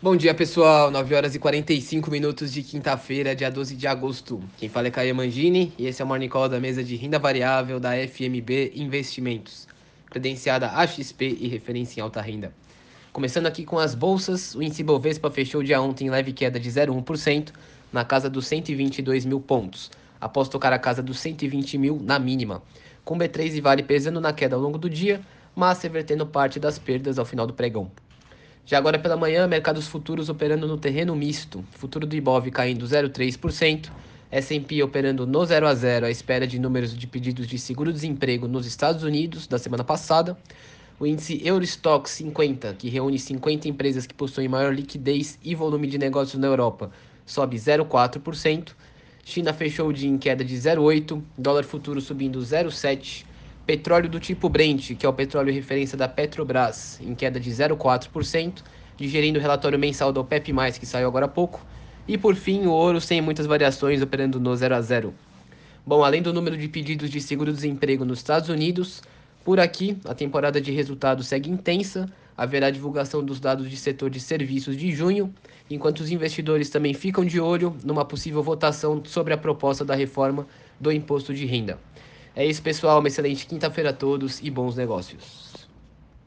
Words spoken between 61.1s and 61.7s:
há pouco.